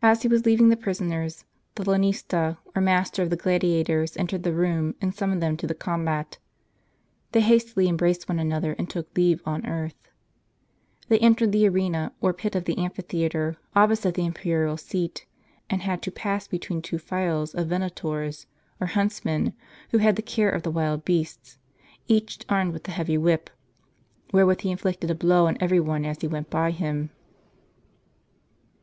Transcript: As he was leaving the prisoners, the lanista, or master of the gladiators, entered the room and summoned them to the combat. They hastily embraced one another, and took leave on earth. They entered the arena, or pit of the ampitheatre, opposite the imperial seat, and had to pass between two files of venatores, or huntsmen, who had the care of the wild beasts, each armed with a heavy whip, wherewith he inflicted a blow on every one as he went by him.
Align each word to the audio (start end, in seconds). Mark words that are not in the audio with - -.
As 0.00 0.22
he 0.22 0.28
was 0.28 0.46
leaving 0.46 0.70
the 0.70 0.74
prisoners, 0.78 1.44
the 1.74 1.84
lanista, 1.84 2.56
or 2.74 2.80
master 2.80 3.22
of 3.22 3.28
the 3.28 3.36
gladiators, 3.36 4.16
entered 4.16 4.42
the 4.42 4.54
room 4.54 4.94
and 5.02 5.14
summoned 5.14 5.42
them 5.42 5.54
to 5.58 5.66
the 5.66 5.74
combat. 5.74 6.38
They 7.32 7.42
hastily 7.42 7.88
embraced 7.90 8.26
one 8.26 8.38
another, 8.38 8.72
and 8.78 8.88
took 8.88 9.14
leave 9.14 9.42
on 9.44 9.66
earth. 9.66 10.08
They 11.08 11.18
entered 11.18 11.52
the 11.52 11.68
arena, 11.68 12.14
or 12.22 12.32
pit 12.32 12.54
of 12.56 12.64
the 12.64 12.76
ampitheatre, 12.76 13.56
opposite 13.76 14.14
the 14.14 14.24
imperial 14.24 14.78
seat, 14.78 15.26
and 15.68 15.82
had 15.82 16.00
to 16.04 16.10
pass 16.10 16.48
between 16.48 16.80
two 16.80 16.96
files 16.96 17.54
of 17.54 17.66
venatores, 17.68 18.46
or 18.80 18.86
huntsmen, 18.86 19.52
who 19.90 19.98
had 19.98 20.16
the 20.16 20.22
care 20.22 20.48
of 20.48 20.62
the 20.62 20.70
wild 20.70 21.04
beasts, 21.04 21.58
each 22.06 22.46
armed 22.48 22.72
with 22.72 22.88
a 22.88 22.92
heavy 22.92 23.18
whip, 23.18 23.50
wherewith 24.32 24.62
he 24.62 24.70
inflicted 24.70 25.10
a 25.10 25.14
blow 25.14 25.46
on 25.48 25.58
every 25.60 25.80
one 25.80 26.06
as 26.06 26.22
he 26.22 26.26
went 26.26 26.48
by 26.48 26.70
him. 26.70 27.10